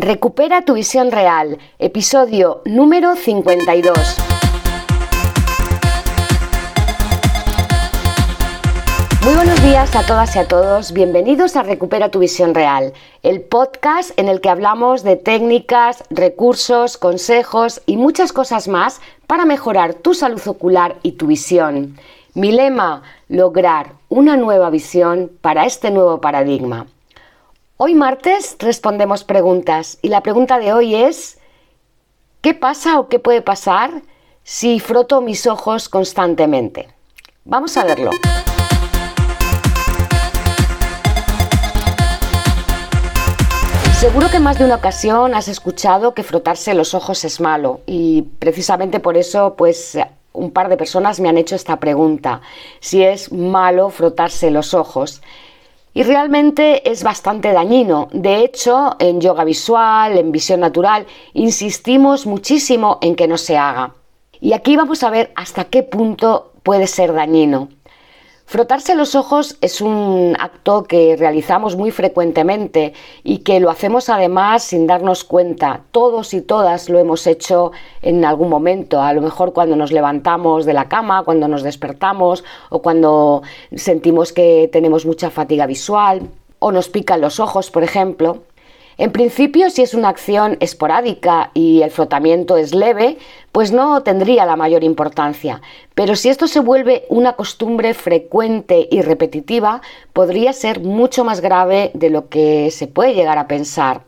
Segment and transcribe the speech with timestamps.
[0.00, 3.98] Recupera tu visión real, episodio número 52.
[9.24, 12.92] Muy buenos días a todas y a todos, bienvenidos a Recupera tu visión real,
[13.24, 19.46] el podcast en el que hablamos de técnicas, recursos, consejos y muchas cosas más para
[19.46, 21.96] mejorar tu salud ocular y tu visión.
[22.34, 26.86] Mi lema, lograr una nueva visión para este nuevo paradigma.
[27.80, 31.38] Hoy martes respondemos preguntas y la pregunta de hoy es,
[32.40, 34.02] ¿qué pasa o qué puede pasar
[34.42, 36.88] si froto mis ojos constantemente?
[37.44, 38.10] Vamos a verlo.
[44.00, 48.22] Seguro que más de una ocasión has escuchado que frotarse los ojos es malo y
[48.40, 49.96] precisamente por eso pues
[50.32, 52.40] un par de personas me han hecho esta pregunta,
[52.80, 55.22] si es malo frotarse los ojos.
[55.98, 58.06] Y realmente es bastante dañino.
[58.12, 63.96] De hecho, en yoga visual, en visión natural, insistimos muchísimo en que no se haga.
[64.40, 67.70] Y aquí vamos a ver hasta qué punto puede ser dañino.
[68.48, 74.62] Frotarse los ojos es un acto que realizamos muy frecuentemente y que lo hacemos además
[74.62, 75.82] sin darnos cuenta.
[75.92, 80.64] Todos y todas lo hemos hecho en algún momento, a lo mejor cuando nos levantamos
[80.64, 83.42] de la cama, cuando nos despertamos o cuando
[83.76, 86.22] sentimos que tenemos mucha fatiga visual
[86.58, 88.44] o nos pican los ojos, por ejemplo.
[88.98, 93.16] En principio, si es una acción esporádica y el frotamiento es leve,
[93.52, 95.62] pues no tendría la mayor importancia.
[95.94, 99.82] Pero si esto se vuelve una costumbre frecuente y repetitiva,
[100.12, 104.02] podría ser mucho más grave de lo que se puede llegar a pensar.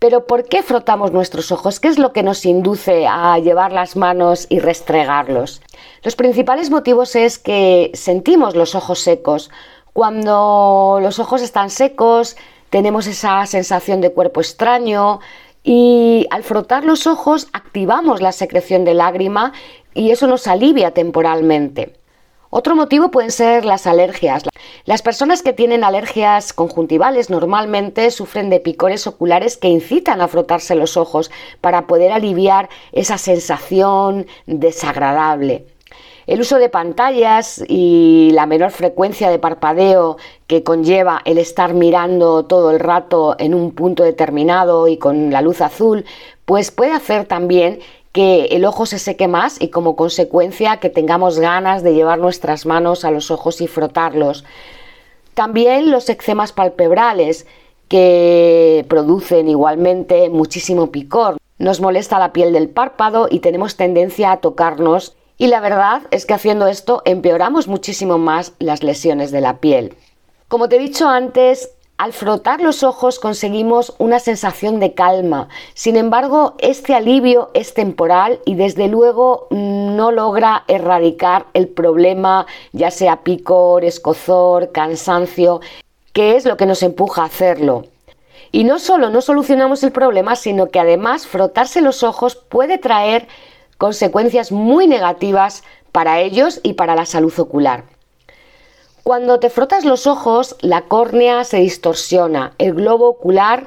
[0.00, 1.78] Pero ¿por qué frotamos nuestros ojos?
[1.78, 5.62] ¿Qué es lo que nos induce a llevar las manos y restregarlos?
[6.02, 9.52] Los principales motivos es que sentimos los ojos secos.
[9.92, 12.36] Cuando los ojos están secos,
[12.72, 15.20] tenemos esa sensación de cuerpo extraño
[15.62, 19.52] y al frotar los ojos activamos la secreción de lágrima
[19.92, 21.92] y eso nos alivia temporalmente.
[22.48, 24.44] Otro motivo pueden ser las alergias.
[24.86, 30.74] Las personas que tienen alergias conjuntivales normalmente sufren de picores oculares que incitan a frotarse
[30.74, 31.30] los ojos
[31.60, 35.66] para poder aliviar esa sensación desagradable.
[36.26, 42.44] El uso de pantallas y la menor frecuencia de parpadeo que conlleva el estar mirando
[42.44, 46.04] todo el rato en un punto determinado y con la luz azul,
[46.44, 47.80] pues puede hacer también
[48.12, 52.66] que el ojo se seque más y como consecuencia que tengamos ganas de llevar nuestras
[52.66, 54.44] manos a los ojos y frotarlos.
[55.34, 57.46] También los eczemas palpebrales
[57.88, 61.38] que producen igualmente muchísimo picor.
[61.58, 66.24] Nos molesta la piel del párpado y tenemos tendencia a tocarnos y la verdad es
[66.24, 69.96] que haciendo esto empeoramos muchísimo más las lesiones de la piel.
[70.46, 75.48] Como te he dicho antes, al frotar los ojos conseguimos una sensación de calma.
[75.74, 82.92] Sin embargo, este alivio es temporal y desde luego no logra erradicar el problema, ya
[82.92, 85.60] sea picor, escozor, cansancio,
[86.12, 87.86] que es lo que nos empuja a hacerlo.
[88.52, 93.26] Y no solo no solucionamos el problema, sino que además frotarse los ojos puede traer
[93.82, 97.82] consecuencias muy negativas para ellos y para la salud ocular.
[99.02, 103.66] Cuando te frotas los ojos, la córnea se distorsiona, el globo ocular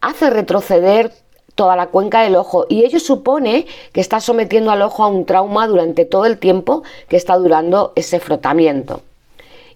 [0.00, 1.12] hace retroceder
[1.56, 5.26] toda la cuenca del ojo y ello supone que estás sometiendo al ojo a un
[5.26, 9.02] trauma durante todo el tiempo que está durando ese frotamiento.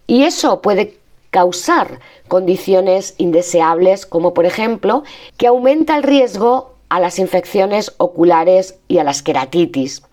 [0.06, 0.98] Y eso puede
[1.30, 1.98] causar
[2.28, 5.02] condiciones indeseables como por ejemplo
[5.36, 10.04] que aumenta el riesgo a las infecciones oculares y a las queratitis.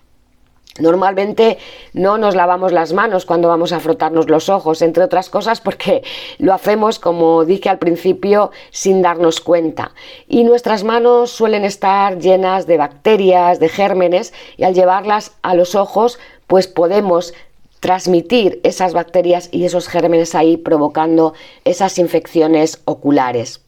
[0.80, 1.58] Normalmente
[1.92, 6.02] no nos lavamos las manos cuando vamos a frotarnos los ojos, entre otras cosas porque
[6.38, 9.92] lo hacemos, como dije al principio, sin darnos cuenta.
[10.26, 15.76] Y nuestras manos suelen estar llenas de bacterias, de gérmenes, y al llevarlas a los
[15.76, 16.18] ojos,
[16.48, 17.32] pues podemos
[17.78, 23.60] transmitir esas bacterias y esos gérmenes ahí provocando esas infecciones oculares.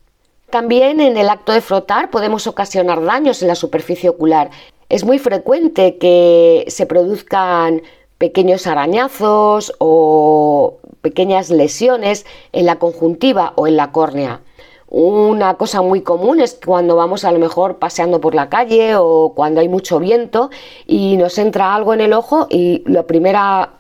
[0.55, 4.51] También en el acto de frotar podemos ocasionar daños en la superficie ocular.
[4.89, 7.83] Es muy frecuente que se produzcan
[8.19, 14.43] pequeños arañazos o pequeñas lesiones en la conjuntiva o en la córnea.
[14.87, 19.33] Una cosa muy común es cuando vamos a lo mejor paseando por la calle o
[19.35, 20.51] cuando hay mucho viento
[20.87, 23.71] y nos entra algo en el ojo y la primera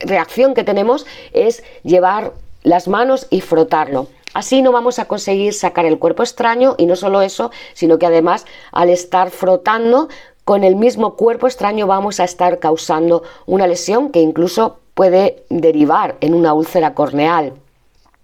[0.00, 2.32] reacción que tenemos es llevar
[2.64, 4.08] las manos y frotarlo.
[4.34, 8.06] Así no vamos a conseguir sacar el cuerpo extraño y no solo eso, sino que
[8.06, 10.08] además al estar frotando
[10.44, 16.16] con el mismo cuerpo extraño vamos a estar causando una lesión que incluso puede derivar
[16.20, 17.54] en una úlcera corneal.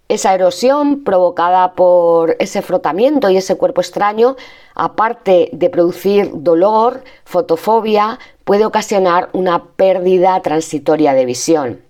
[0.08, 4.34] Esa erosión provocada por ese frotamiento y ese cuerpo extraño,
[4.74, 11.82] aparte de producir dolor, fotofobia, puede ocasionar una pérdida transitoria de visión.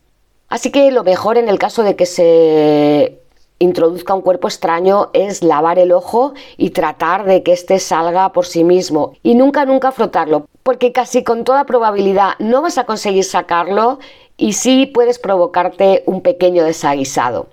[0.51, 3.20] Así que lo mejor en el caso de que se
[3.61, 8.47] introduzca un cuerpo extraño es lavar el ojo y tratar de que éste salga por
[8.47, 13.25] sí mismo y nunca nunca frotarlo porque casi con toda probabilidad no vas a conseguir
[13.25, 13.99] sacarlo
[14.37, 17.49] y sí puedes provocarte un pequeño desaguisado.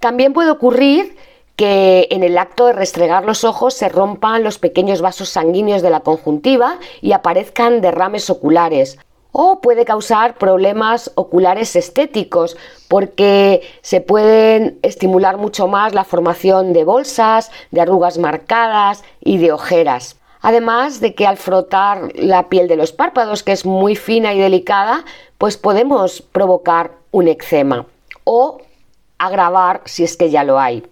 [0.00, 1.16] También puede ocurrir
[1.56, 5.90] que en el acto de restregar los ojos se rompan los pequeños vasos sanguíneos de
[5.90, 8.98] la conjuntiva y aparezcan derrames oculares.
[9.32, 12.56] O puede causar problemas oculares estéticos
[12.88, 19.52] porque se pueden estimular mucho más la formación de bolsas, de arrugas marcadas y de
[19.52, 20.16] ojeras.
[20.40, 24.40] Además de que al frotar la piel de los párpados, que es muy fina y
[24.40, 25.04] delicada,
[25.36, 27.86] pues podemos provocar un eczema
[28.24, 28.58] o
[29.18, 30.86] agravar si es que ya lo hay.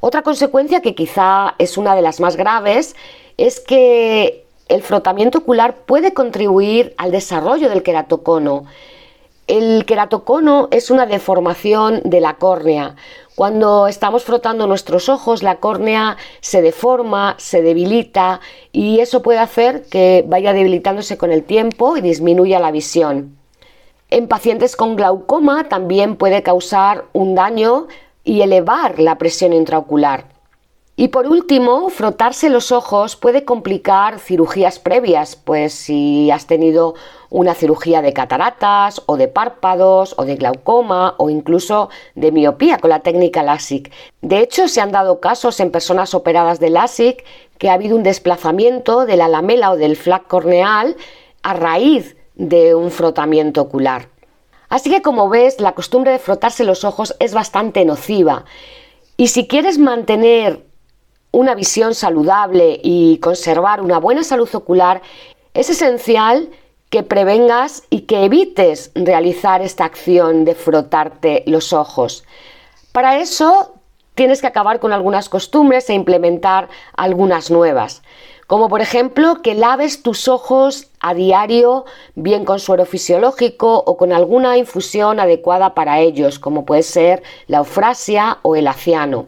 [0.00, 2.94] Otra consecuencia que quizá es una de las más graves
[3.38, 8.64] es que el frotamiento ocular puede contribuir al desarrollo del queratocono.
[9.46, 12.96] El queratocono es una deformación de la córnea.
[13.34, 18.40] Cuando estamos frotando nuestros ojos, la córnea se deforma, se debilita
[18.72, 23.36] y eso puede hacer que vaya debilitándose con el tiempo y disminuya la visión.
[24.08, 27.88] En pacientes con glaucoma también puede causar un daño
[28.24, 30.33] y elevar la presión intraocular.
[30.96, 36.94] Y por último, frotarse los ojos puede complicar cirugías previas, pues si has tenido
[37.30, 42.90] una cirugía de cataratas o de párpados o de glaucoma o incluso de miopía con
[42.90, 43.90] la técnica LASIK.
[44.20, 47.24] De hecho, se han dado casos en personas operadas de LASIK
[47.58, 50.96] que ha habido un desplazamiento de la lamela o del flac corneal
[51.42, 54.10] a raíz de un frotamiento ocular.
[54.68, 58.44] Así que como ves, la costumbre de frotarse los ojos es bastante nociva.
[59.16, 60.63] Y si quieres mantener
[61.34, 65.02] una visión saludable y conservar una buena salud ocular,
[65.52, 66.48] es esencial
[66.90, 72.24] que prevengas y que evites realizar esta acción de frotarte los ojos.
[72.92, 73.74] Para eso
[74.14, 78.02] tienes que acabar con algunas costumbres e implementar algunas nuevas
[78.46, 81.84] como por ejemplo que laves tus ojos a diario
[82.14, 87.58] bien con suero fisiológico o con alguna infusión adecuada para ellos, como puede ser la
[87.58, 89.26] eufrasia o el aciano.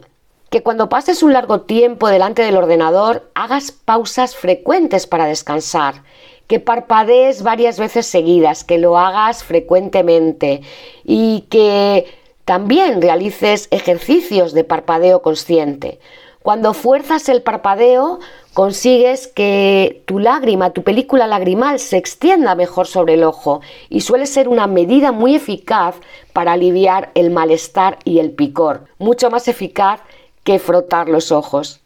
[0.49, 6.03] Que cuando pases un largo tiempo delante del ordenador hagas pausas frecuentes para descansar,
[6.47, 10.61] que parpadees varias veces seguidas, que lo hagas frecuentemente
[11.03, 12.05] y que
[12.45, 15.99] también realices ejercicios de parpadeo consciente.
[16.47, 18.19] Cuando fuerzas el parpadeo,
[18.53, 23.59] consigues que tu lágrima, tu película lagrimal se extienda mejor sobre el ojo
[23.89, 25.95] y suele ser una medida muy eficaz
[26.31, 29.99] para aliviar el malestar y el picor, mucho más eficaz
[30.47, 31.81] que frotar los ojos.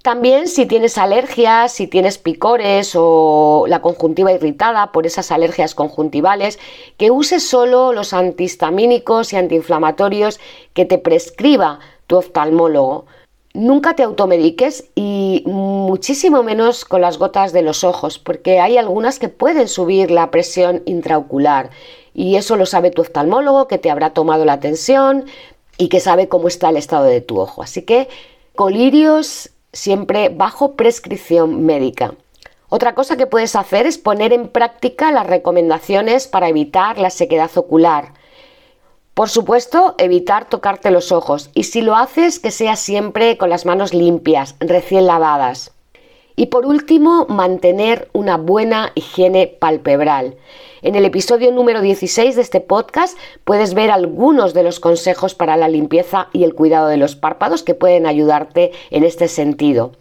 [0.00, 6.60] También si tienes alergias, si tienes picores o la conjuntiva irritada por esas alergias conjuntivales,
[6.98, 10.38] que uses solo los antihistamínicos y antiinflamatorios
[10.72, 13.06] que te prescriba tu oftalmólogo.
[13.54, 19.18] Nunca te automediques y muchísimo menos con las gotas de los ojos, porque hay algunas
[19.18, 21.70] que pueden subir la presión intraocular
[22.14, 25.26] y eso lo sabe tu oftalmólogo que te habrá tomado la tensión
[25.78, 27.62] y que sabe cómo está el estado de tu ojo.
[27.62, 28.08] Así que
[28.54, 32.14] colirios siempre bajo prescripción médica.
[32.68, 37.50] Otra cosa que puedes hacer es poner en práctica las recomendaciones para evitar la sequedad
[37.56, 38.14] ocular.
[39.14, 43.64] Por supuesto, evitar tocarte los ojos y si lo haces que sea siempre con las
[43.64, 45.75] manos limpias, recién lavadas.
[46.38, 50.36] Y por último, mantener una buena higiene palpebral.
[50.82, 55.56] En el episodio número 16 de este podcast puedes ver algunos de los consejos para
[55.56, 59.92] la limpieza y el cuidado de los párpados que pueden ayudarte en este sentido.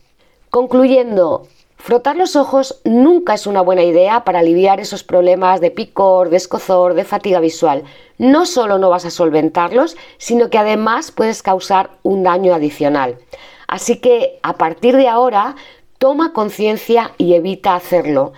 [0.49, 6.29] Concluyendo, Frotar los ojos nunca es una buena idea para aliviar esos problemas de picor,
[6.31, 7.83] de escozor, de fatiga visual.
[8.17, 13.19] No solo no vas a solventarlos, sino que además puedes causar un daño adicional.
[13.67, 15.55] Así que a partir de ahora,
[15.97, 18.33] toma conciencia y evita hacerlo.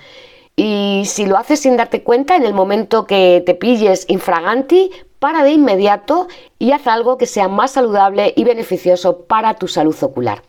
[0.56, 5.44] Y si lo haces sin darte cuenta, en el momento que te pilles infraganti, para
[5.44, 6.28] de inmediato
[6.60, 10.44] y haz algo que sea más saludable y beneficioso para tu salud ocular.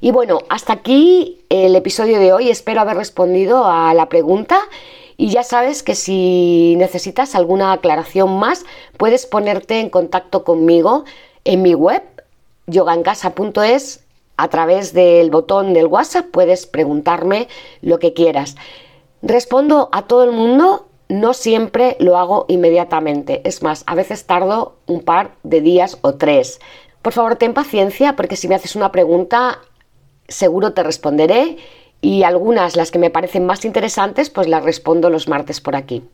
[0.00, 2.50] Y bueno, hasta aquí el episodio de hoy.
[2.50, 4.60] Espero haber respondido a la pregunta.
[5.16, 8.64] Y ya sabes que si necesitas alguna aclaración más,
[8.96, 11.04] puedes ponerte en contacto conmigo
[11.44, 12.02] en mi web,
[12.66, 14.04] yogancasa.es.
[14.38, 17.48] A través del botón del WhatsApp puedes preguntarme
[17.82, 18.54] lo que quieras.
[19.20, 23.40] Respondo a todo el mundo no siempre lo hago inmediatamente.
[23.44, 26.60] Es más, a veces tardo un par de días o tres.
[27.02, 29.58] Por favor, ten paciencia porque si me haces una pregunta,
[30.28, 31.56] seguro te responderé
[32.00, 36.04] y algunas, las que me parecen más interesantes, pues las respondo los martes por aquí.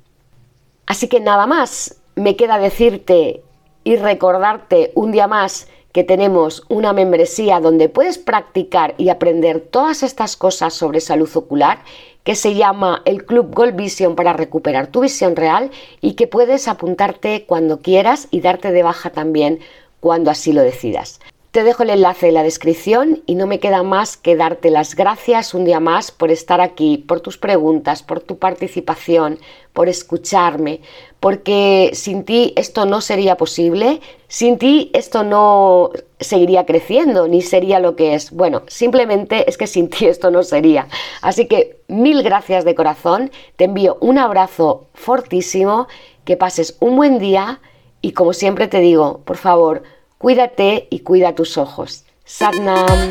[0.86, 3.42] Así que nada más, me queda decirte
[3.82, 10.02] y recordarte un día más que tenemos una membresía donde puedes practicar y aprender todas
[10.02, 11.78] estas cosas sobre salud ocular
[12.24, 15.70] que se llama el Club Gold Vision para recuperar tu visión real
[16.00, 19.60] y que puedes apuntarte cuando quieras y darte de baja también
[20.00, 21.20] cuando así lo decidas.
[21.54, 24.96] Te dejo el enlace en la descripción y no me queda más que darte las
[24.96, 29.38] gracias un día más por estar aquí, por tus preguntas, por tu participación,
[29.72, 30.80] por escucharme,
[31.20, 37.78] porque sin ti esto no sería posible, sin ti esto no seguiría creciendo ni sería
[37.78, 38.32] lo que es.
[38.32, 40.88] Bueno, simplemente es que sin ti esto no sería.
[41.22, 45.86] Así que mil gracias de corazón, te envío un abrazo fortísimo,
[46.24, 47.60] que pases un buen día
[48.00, 49.84] y como siempre te digo, por favor,
[50.24, 52.06] Cuídate y cuida tus ojos.
[52.24, 53.10] Satnam.